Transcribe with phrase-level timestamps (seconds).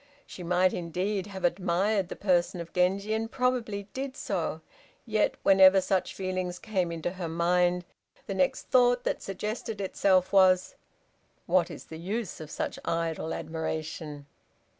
[0.25, 4.61] She might, indeed, have admired the person of Genji, and probably did so,
[5.05, 7.85] yet, whenever such feelings came into her mind,
[8.25, 10.73] the next thought that suggested itself was,
[11.45, 14.25] "What is the use of such idle admiration?"